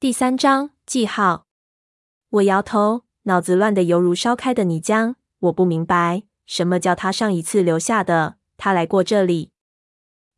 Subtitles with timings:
[0.00, 1.44] 第三章记号。
[2.30, 5.16] 我摇头，脑子乱得犹如烧开的泥浆。
[5.40, 8.36] 我不明白，什么叫他上一次留下的？
[8.56, 9.50] 他来过这里。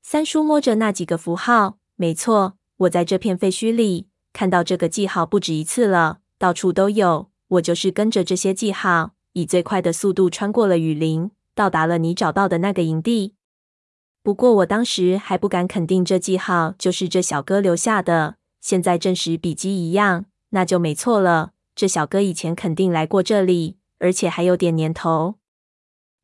[0.03, 7.31] 三叔摸着那几个符号，没错，我在这片废墟里看到这个记号不止一次了，到处都有。
[7.47, 13.37] 我就是跟着这些记号，以最快的速度穿过了雨林，到达了你找到的那个营地。
[14.25, 18.39] 不过我当时还不敢肯定这记号就是这小哥留下的。
[18.63, 21.53] 现在证实笔迹一样，那就没错了。
[21.75, 25.35] 这小哥以前肯定来过这里，而且还有点年头。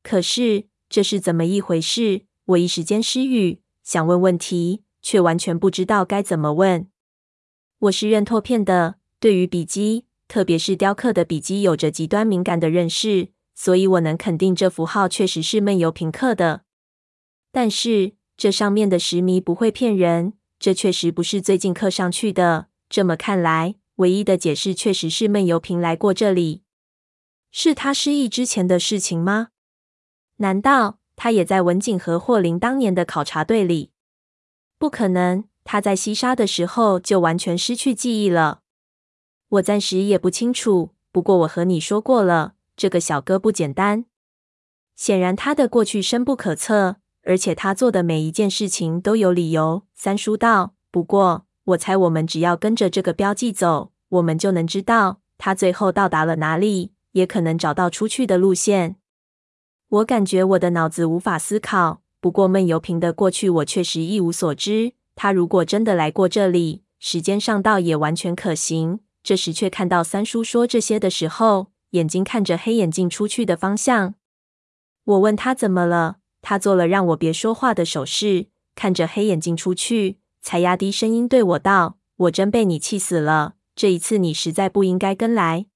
[0.03, 2.23] 可是这是怎么一回事？
[2.47, 6.89] 我一时间失语，想问问题，却完全不知道该怎么问。
[7.81, 16.63] 我是认拓片的，对于笔迹，特别是雕刻的笔迹，有着极端敏感的认识，所以我能肯定这符号确实是闷油瓶刻的。
[17.51, 20.35] 但是这上面的石谜不会骗人。
[20.59, 22.69] 这确实不是最近刻上去的。
[22.89, 26.63] 这么看来，唯一的解释确实是闷油瓶来过这里。
[27.51, 29.49] 是他失忆之前的事情吗？
[30.37, 33.91] 难道他也在文景和霍林当年的考察队里？
[34.79, 38.63] 不可能，他在西沙的时候就完全失去记忆了。
[39.49, 40.95] 我暂时也不清楚。
[41.11, 44.05] 不过我和你说过了，这个小哥不简单。
[44.95, 46.97] 显然，他的过去深不可测。
[47.29, 49.83] 而且他做的每一件事情都有理由。
[49.95, 58.97] 三叔道：“不过，我猜我们只要跟着这个标记走，我们就能知道他最后到达了哪里，也可能找到出去的路线。”
[59.91, 62.01] 我感觉我的脑子无法思考。
[62.19, 64.95] 不过闷油瓶的过去我确实一无所知。
[65.15, 69.01] 他如果真的来过这里，时间上倒也完全可行。
[69.23, 74.15] 这时却看到三叔说这些的时候，眼睛看着黑眼镜出去的方向。
[75.05, 76.17] 我问他怎么了。
[76.49, 83.57] 他做了让我别说话的手势，看着黑眼镜出去，才压低声音对我道：“我真被你气死了！
[83.77, 85.67] 这一次你实在不应该跟来。”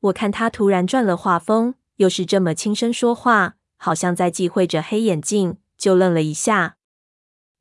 [0.00, 6.78] 我看他突然转了画风，又是这么轻声说话，好像在忌讳着黑眼镜，就愣了一下。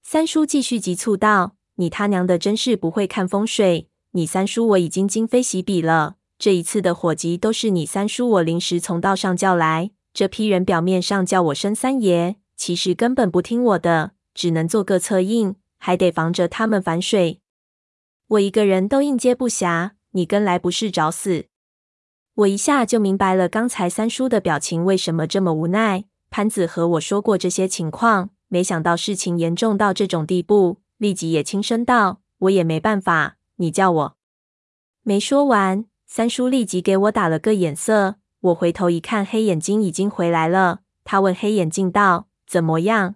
[0.01, 3.89] 三叔继续急促道：“你他娘的真是不会看风水！
[4.11, 17.39] 你三叔我已经今非昔比了，这一次的火急都是你三叔我临时从道上叫来。”这批人表面上叫我升三爷，其实根本不听我的，只能做个策应，还得防着他们反水。
[18.27, 21.45] 我一个人都应接不暇，你跟来不是找死？
[22.35, 26.05] 我一下就明白了刚才三叔的表情为什么这么无奈。
[26.29, 34.17] 潘子和我说过这些情况，没想到事情严重到这种地步，立即也轻声道：“我也没办法，你叫我。”
[35.03, 38.15] 没说完，三叔立即给我打了个眼色。
[38.41, 40.81] 我回头一看，黑眼镜已经回来了。
[41.03, 43.15] 他问黑眼镜道：“怎么样？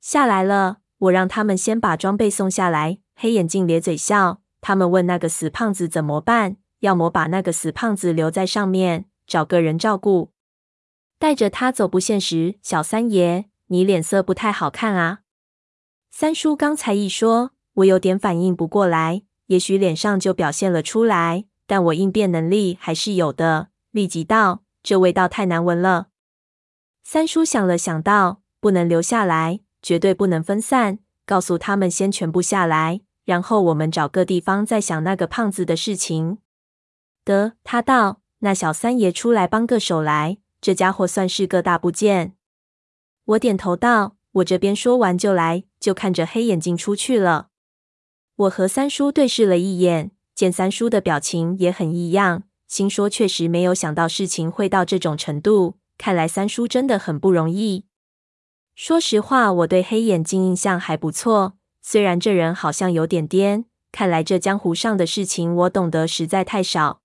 [0.00, 2.98] 下来了？”我让他们先把装备送下来。
[3.14, 4.40] 黑眼镜咧嘴笑。
[4.60, 6.56] 他们问那个死胖子怎么办？
[6.80, 10.32] 要么把那个死胖子留在上面，找个人照顾。
[11.18, 12.58] 带着他走不现实。
[12.62, 15.20] 小三爷，你脸色不太好看啊。
[16.10, 23.68] 三叔刚才一说，我有点反应不过来，也许脸上就表现了出来，但我应变能力还是有的。
[23.94, 26.08] 立即道：“这味道太难闻了。”
[27.04, 30.98] 三叔想了想道：“不能留下来，绝对不能分散。
[31.24, 36.38] 告诉他们先全部下来，然后我们找个地方再想那个胖子的事情。”
[37.24, 42.34] 得，他道：“那小三爷出来帮个手来，这家伙算是个大部件。”
[43.24, 47.48] 我点头道：“我这边说完就来。”就看着黑眼镜出去了。
[48.36, 52.44] 我和三叔对视了一眼，见三叔的表情也很异样。
[52.74, 57.84] 心说：“确实没有想到事情会到这种程度，看来三叔真的很不容易。”
[58.74, 63.66] 说实话，我对黑眼镜印象还不错，虽然这人好像有点颠。
[63.92, 67.00] 看来这江湖上的事情，我懂得实在太少。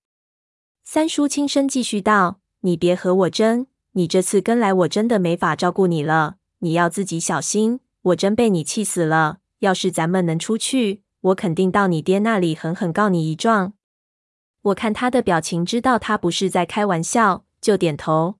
[0.82, 6.34] 三叔轻声继续道：“你别和我争，你这次跟来，我真的没法照顾你了。
[6.58, 7.78] 你要自己小心。
[8.02, 9.38] 我真被你气死了。
[9.60, 13.74] 要是咱们能出去，我肯定到你爹那里狠狠告你一状。”
[14.62, 18.36] 我看他的表情，知道他不是在开玩笑，就点头。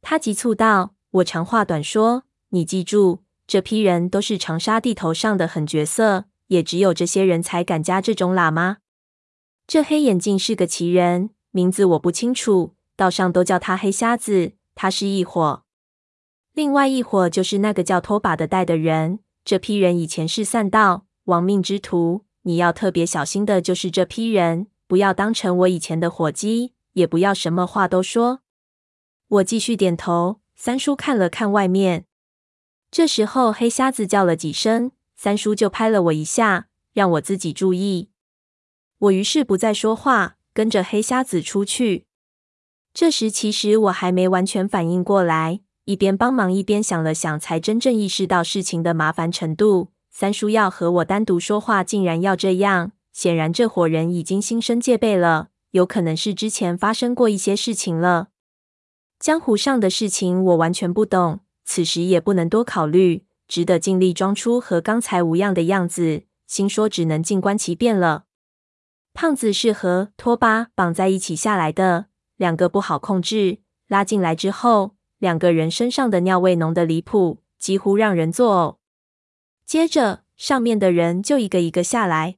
[0.00, 8.78] 他急促道：“我长话短说，你记住，这批人都是长沙地头上的狠角色，也只有这些人才敢加这种喇嘛。
[9.66, 14.52] 这黑眼镜是个奇人，名字我不清楚，道上都叫他黑瞎子。
[14.74, 15.64] 他是一伙，
[16.54, 19.18] 另外一伙就是那个叫拖把的带的人。
[19.44, 28.40] 这批人以前是散道，亡命之徒，你要特别小心的，就是这批人。”不要当成我以前的伙计，也不要什么话都说。
[29.28, 30.40] 我继续点头。
[30.58, 32.06] 三叔看了看外面，
[32.90, 38.08] 这时候黑瞎子叫了几声，三叔就拍了我一下，让我自己注意。
[38.98, 42.06] 我于是不再说话，跟着黑瞎子出去。
[42.94, 49.92] 这时，其实我还没完全反应过来，一边帮忙一边想了想，才真正意识到事情的麻烦程度。
[50.10, 58.28] 三叔要和我单独说话，竟然要这样，显然这伙人已经心生戒备了，有可能是之前发生过一些事情了。
[59.18, 68.24] 江湖上的事情我完全不懂，此时也不能多考虑，只得尽力装出和刚才无恙的样子，心说只能静观其变了。
[69.14, 72.08] 胖子是和拖把绑在一起下来的。
[72.36, 78.76] 两个不好控制，拉进来之后，两个人身上的尿味浓得离谱，几乎让人作呕。
[79.64, 82.36] 接着，上面的人就一个一个下来。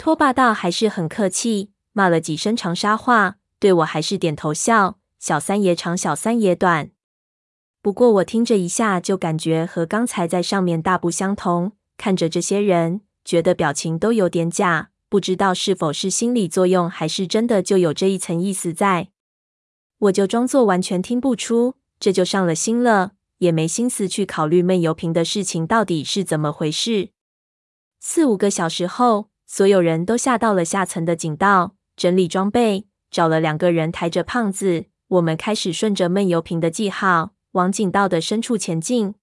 [0.00, 4.98] 拖霸道还是很客气，骂了几声长沙话，对我还是点头笑。
[5.18, 6.90] 小三爷长，小三爷短。
[7.82, 11.72] 不过我听着一下，就感觉和刚才在上面大不相同。
[11.98, 14.88] 看着这些人，觉得表情都有点假。
[15.10, 19.08] 不知道是否是心理作用，还是真的就有这一层意思在。
[19.98, 27.10] 我就装作完全听不出，这就上了心了，也没心思去考虑闷油瓶的事情到底是怎么回事。
[28.00, 34.84] 四五个小时后，所有人都下到了下层的井道，整理装备，找了两个人抬着胖子。
[35.08, 39.16] 我们开始顺着闷油瓶的记号往井道的深处前进。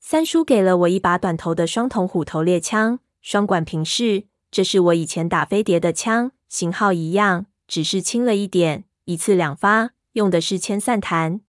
[0.00, 4.24] 三叔给了我一把短头的双筒虎头猎枪，双管平式。
[4.50, 11.40] 这是我以前打飞碟的枪，型号一样，只是轻了一点，一次两发，用的是铅散弹。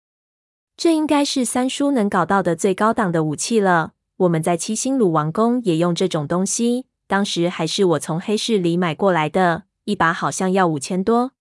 [0.77, 3.95] 这应该是三叔能搞到的最高档的武器了。
[4.19, 11.33] 我们在七星鲁王宫也用这种东西，当时还是我从黑市里买过来的，一把好像要五千多。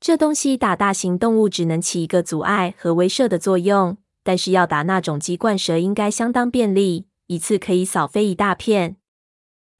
[0.00, 8.96] 这东西打大型动物只能起一个阻碍和威慑的作用，但是要打那种鸡冠蛇应该相当便利，一次可以扫飞一大片。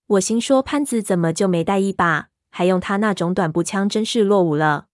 [0.08, 4.86] 我心说，潘子怎么就没带一把，还用他那种短步枪，真是落伍了。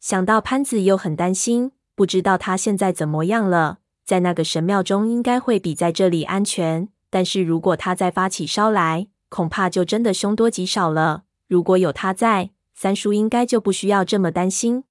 [0.00, 3.78] 想到潘子又很担心，不知道他现在怎么样了。
[4.04, 6.88] 在那个神庙中，应该会比在这里安全。
[7.12, 11.24] 但是如果他再发起烧来，恐怕就真的凶多吉少了。
[11.46, 14.84] 如果有他在，三叔应该就不需要这么担心。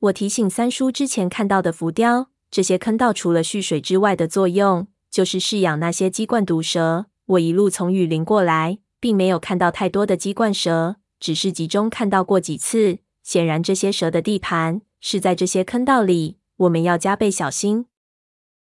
[0.00, 7.06] 我提醒三叔之前看到的浮雕，这些坑道除了蓄水之外的作用，就是饲养那些鸡冠毒蛇。
[7.26, 12.98] 我一路从雨林过来，并没有看到太多的鸡冠蛇，只是集中看到过几次。
[13.22, 17.86] 显然，这些蛇的地盘是在这些坑道里，我们要加倍小心。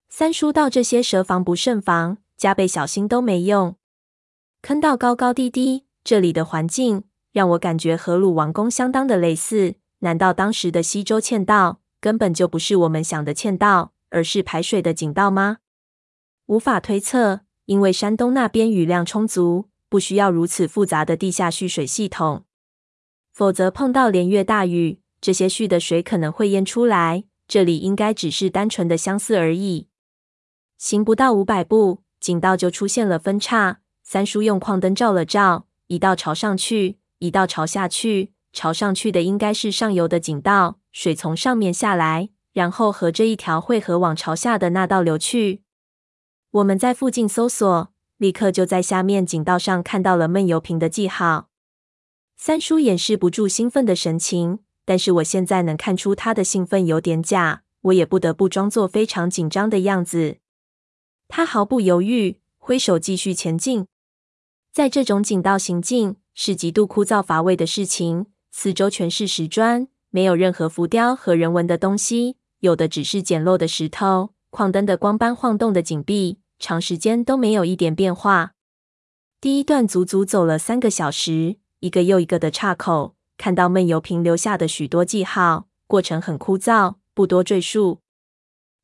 [0.07, 3.75] 三叔道：“这些蛇防不胜防，加倍小心都没用。
[4.63, 9.75] 坑道高高低低，这里的环境让我感觉和鲁王宫相当的类似。
[9.99, 15.59] 难道当时的西周窃道根本就不是我们想的窃道，而是排水的井道吗？
[16.47, 22.45] 无法推测。”因为山东那边雨量充足，不需要如此复杂的地下蓄水系统。
[23.31, 27.23] 否则碰到连月大雨，这些蓄的水可能会淹出来。
[27.47, 29.87] 这里应该只是单纯的相似而已。
[30.79, 33.81] 行不到五百步，井道就出现了分叉。
[34.03, 38.31] 三叔用矿灯照了照，一道朝上去，一道朝下去。
[38.53, 45.63] 朝上去的应该是上游的井道，水从上面下来，然后和这一条汇合往朝下的那道流去。
[46.51, 51.47] 我们在附近搜索，立刻就在下面井道上看到了闷油瓶的记号。
[52.35, 60.39] 三叔掩饰不住兴奋的神情，但是我现在能看出他的兴奋有点假，我也不得不装作非常紧张的样子。
[61.33, 63.87] 他毫不犹豫，挥手继续前进。
[64.73, 74.33] 在这种井道行进是极度枯燥乏味的事情，四周全是石砖，没有任何浮雕和人文的东西，有的只是简陋的石头。
[74.49, 78.51] 矿灯的光般晃动的井壁，长时间都没有一点变化。
[79.39, 85.69] 第一段足足走了三个小时，一个又一个的岔口，看到闷油瓶留下的许多记号。
[85.87, 87.99] 过程很枯燥，不多赘述。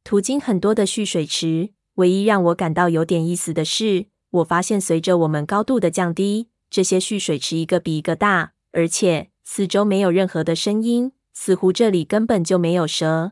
[0.06, 13.32] 途经很多的蓄水池，唯一让我感到有点意思的是，我发现随着我们高度的降低，这些蓄水池一个比一个大，而且四周没有任何的声音，似乎这里根本就没有蛇。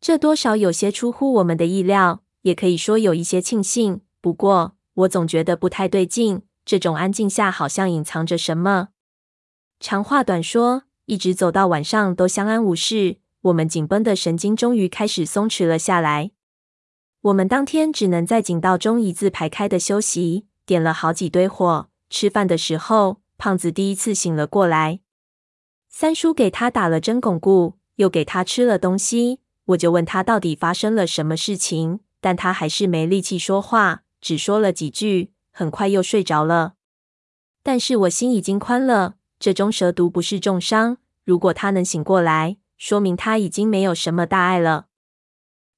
[0.00, 4.02] 这多少有些出乎我们的意料，也可以说有一些庆幸。
[4.20, 6.42] 不过，我总觉得不太对劲。
[6.64, 8.90] 这种安静下，好像隐藏着什么。
[9.80, 13.16] 长话短说，一直走到晚上都相安无事。
[13.42, 16.30] 我们紧绷的神经终于开始松弛了下来。
[17.24, 21.88] 我们当天只能在井道中一字排开的休息，点了好几堆火。
[22.10, 25.00] 吃饭的时候，胖子第一次醒了过来。
[25.88, 29.40] 三叔给他打了针巩固，又给他吃了东西。
[29.68, 36.74] 我就问他到底发生了什么事情，但他还是没力气说话，只说了几句，很快又睡着了。
[37.62, 39.14] 但是我心已经宽了。
[39.38, 44.88] 这中蛇毒不是重伤，如果他能醒过来，说明他已经没有什么大碍了。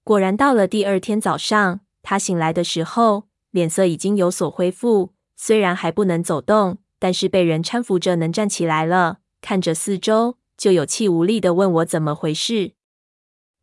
[0.07, 9.19] 果然，到了第二天早上，他醒来的时候，脸色已经有所恢复，虽然还不能走动，但是被人搀扶着能站起来了。
[9.41, 12.75] 看着四周，就有气无力的问我怎么回事。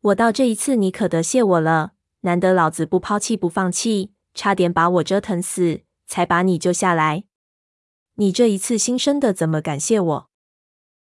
[0.02, 7.24] 我道：这一次你可得谢我了，难得老子不抛弃不放弃，差点把我折腾死，才把你救下来。
[8.16, 10.28] 你这一次新生的怎么感谢我？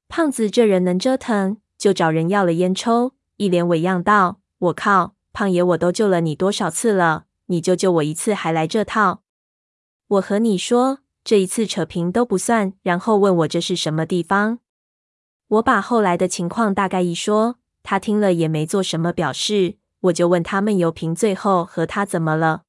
[0.09, 9.21] 胖子这人能折腾，就找人要了烟抽，一脸伪样道：“我靠，胖爷我都救了你多少次了，你就救我一次还来这套？
[10.09, 14.59] 我和你说，这一次扯平都不算。”然后问我这是什么地方。
[15.47, 19.77] 我把后来的情况大概一说，他听了也没做什么表示。
[20.01, 22.63] 我就问他们油瓶最后和他怎么了？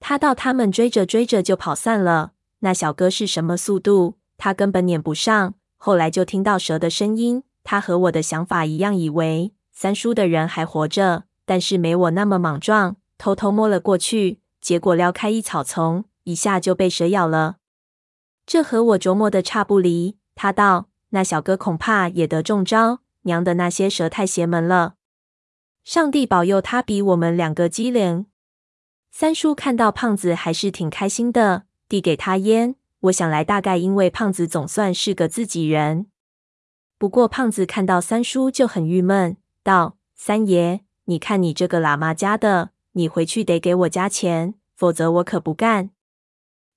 [0.00, 2.32] 他道他们追着追着就跑散了。
[2.58, 4.18] 那小哥是什么速度？
[4.36, 5.54] 他根本撵不上。
[5.76, 7.44] 后来就听到蛇的声音。
[7.62, 14.40] 他和我的想法一样，以为三叔的人还活着，但是没我那么莽撞，偷偷摸了过去。
[14.60, 17.56] 结果撩开一草丛，一下就被蛇咬了。
[18.44, 20.18] 这和我琢磨的差不离。
[20.34, 23.00] 他道：“那小哥恐怕也得中招。
[23.22, 24.96] 娘的，那些蛇太邪门了。
[25.82, 28.26] 上帝保佑他比我们两个机灵。”
[29.10, 31.62] 三叔看到胖子还是挺开心的。
[31.88, 36.06] 递给他烟，我想来大概因为胖子总算是个自己人。
[36.98, 45.90] 不过胖子看到三叔就很郁闷，道：“三爷，你看你这个喇嘛家的，你回去得给我加钱，否则我可不干。”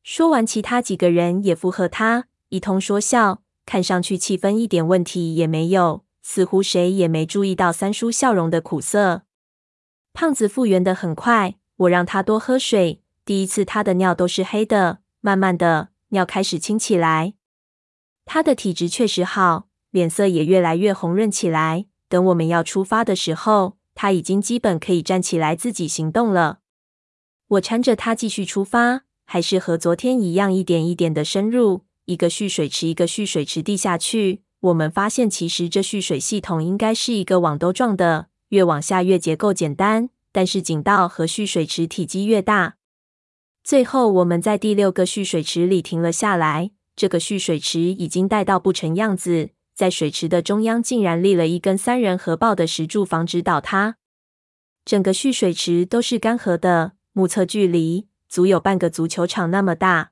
[0.01, 9.23] 说完，其他几个人也附和他，一通说笑，看上去气氛一点问题也没有，似乎谁也没注意到三叔笑容的苦涩。
[10.13, 13.01] 胖子复原的很快，我让他多喝水。
[13.25, 17.33] 第一次，他的尿都是黑的，慢慢的，尿开始清起来。
[18.25, 21.87] 他的体质确实好，脸色也越来越红润起来。
[22.07, 26.59] 等我们要出发的时候，他已经基本可以站起来自己行动了。
[27.49, 34.41] 我搀着他继续出发，还是和昨天一样，一点一点的深入，一个蓄水池一个蓄水池地下去。
[34.61, 42.77] 我们发现，其实这蓄水系统应该是一个网兜状的，越往下越结构简单，但是井道和蓄水池体积越大。
[43.65, 46.71] 最后，我们在第六个蓄水池里停了下来。
[46.95, 53.95] 这个蓄水池已经带到不成样子，在水池的中央竟然立了一根三人合抱的石柱，防止倒塌。
[54.83, 60.11] 整个蓄水池都是干涸的，目测距离足有半个足球场那么大。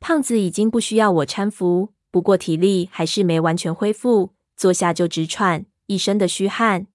[0.00, 6.86] 胖子已经不需要我搀扶，不过体力还是没完全恢复，坐下就直喘，一身的虚汗。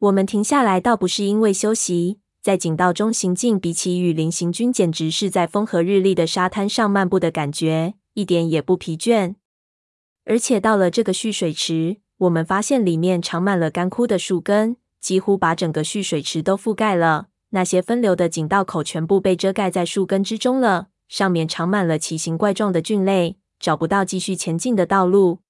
[0.00, 2.20] 我们停下来倒不是因为休息。
[2.42, 9.36] 在井道中行进，比起雨林行军，简直是在风和日丽的沙滩上漫步的感觉，一点也不疲倦。
[10.30, 17.26] 而且到了这个蓄水池，我们发现里面长满了干枯的树根，几乎把整个蓄水池都覆盖了。
[17.48, 25.40] 那些分流的井道口全部被遮盖在树根之中了，上面长满了奇形怪状的菌类，找不到继续前进的道路。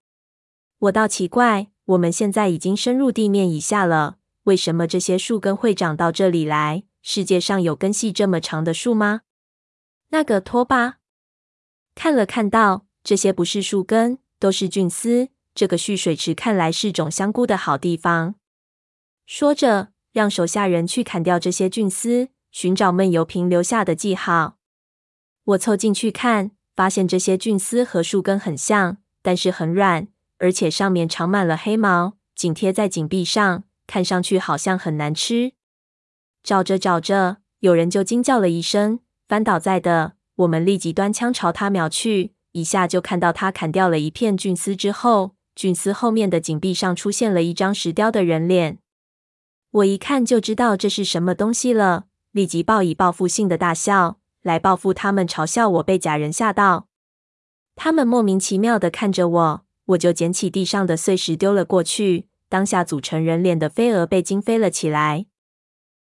[0.78, 4.16] 我倒奇怪，我们现在已经深入地面以下了。
[4.44, 6.84] 为什么这些树根会长到这里来？
[7.02, 9.20] 世界上有根系这么长的树吗？
[10.08, 10.94] 那个拖把
[11.94, 15.28] 看了看到，这些不是树根，都是菌丝。
[15.54, 18.34] 这个蓄水池看来是种香菇的好地方。
[19.26, 24.56] 说着，让手下人去砍掉这些菌丝，寻找闷油瓶留下的记号。
[25.44, 33.64] 我凑近去看，发现这些菌丝和树根很像，但是很软，而且上面长满了黑毛，紧贴在井壁上。
[33.86, 35.54] 看上去好像很难吃。
[36.44, 40.12] 找着找着，有人就惊叫了一声，翻倒在的。
[40.36, 48.78] 我们立即端枪朝他瞄去，一下就看到他砍掉了一片菌丝之后，菌丝后面的井壁上出现了一张石雕的人脸。
[49.70, 56.88] 我一看就知道这是什么东西了，立即报以报复性的大笑，来报复他们嘲笑我被假人吓到。
[57.76, 62.26] 他们莫名其妙的看着我，我就捡起地上的碎石丢了过去。
[62.48, 65.26] 当下组成人脸的飞蛾被惊飞了起来。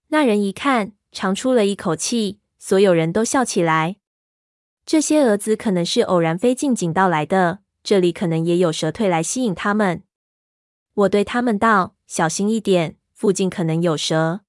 [0.07, 3.97] 那人一看，长出了一口气，所有人都笑起来。
[4.91, 10.03] 这些蛾子可能是偶然飞进井道来的，这里可能也有蛇蜕来吸引它们。
[10.93, 14.41] 我对他们道：“小心一点，附近可能有蛇。”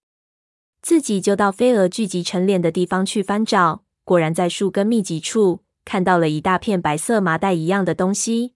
[0.82, 8.54] 自己就到飞蛾聚集成脸的地方去翻找，果然在树根密集处看到了一大片白色麻袋一样的东西。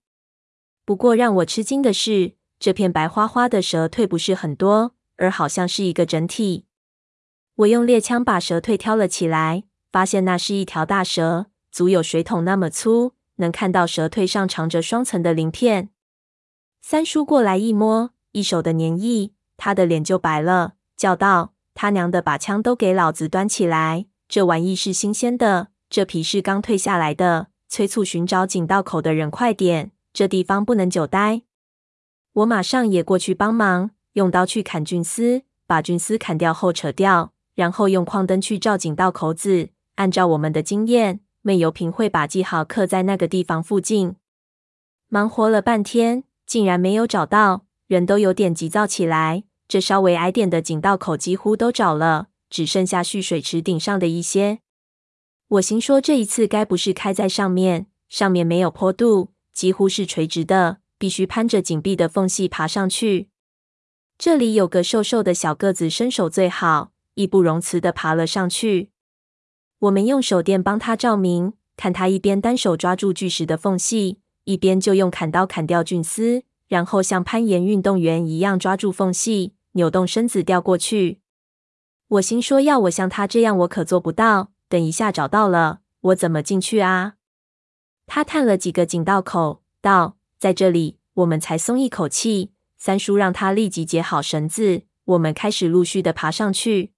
[0.85, 6.65] 不过让我吃惊的是，这片白花花的蛇蜕不是很多，而好像是一个整体。
[7.55, 9.63] 我用猎枪把蛇蜕挑了起来，
[9.93, 15.91] 发现那是一条大蛇，足有水桶那么粗，能看到蛇腿上长着双层的鳞片。
[16.81, 24.07] 三叔过来一摸，一手的黏液，他的脸就白了，叫道：“他娘的，把枪都给老子端起来！
[24.27, 27.49] 这玩意是新鲜的，这皮是刚退下来的。
[27.69, 31.43] 催促寻找井道口的人快点，这地方不能久待。”
[32.33, 39.69] 我马上也过去帮忙，用刀去砍菌丝，把菌丝砍掉后扯掉，然后用矿灯去照井道口子。
[39.97, 44.17] 按照我们的经验，闷油瓶会把记号刻在那个地方附近。
[45.07, 46.25] 忙活了半天。
[46.45, 49.43] 竟然没有找到，人都有点急躁起来。
[49.67, 54.61] 这稍微矮点的井道口几乎都找了，只剩下蓄水池顶上的一些。
[55.49, 63.29] 我心说，这一次该不是开在上面，上面没有坡度，几乎是垂直的，必须攀着井壁的缝隙爬上去。
[64.17, 68.91] 这里有个瘦瘦的小个子，身手最好，义不容辞地爬了上去。
[69.81, 74.19] 我们用手电帮他照明，看他一边单手抓住巨石的缝隙。
[74.45, 81.21] 一边就用砍刀砍掉菌丝，然后像攀岩运动员一样抓住缝隙，扭动身子掉过去。
[82.07, 84.53] 我心说，要我像他这样，我可做不到。
[84.69, 87.15] 等一下找到了，我怎么进去啊？
[88.07, 92.53] 他探了几个井道口，道：“在这里。”我们才松一口气。
[92.77, 96.93] 三叔让他立即解好绳子，我们开始陆续的爬上去。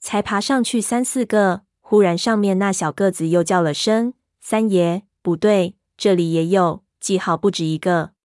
[0.00, 8.15] 才爬上去三四个，忽然上面那小个子又叫了声：“三爷，不对！”这里也有记号，不止一个。